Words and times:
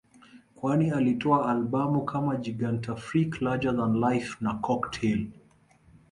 kwani 0.55 0.91
alitoa 0.91 1.49
Albamu 1.51 2.01
kama 2.05 2.35
Gigantafrique 2.35 3.41
Larger 3.43 3.75
than 3.75 4.01
life 4.09 4.37
na 4.41 4.53
Cocktail 4.53 5.25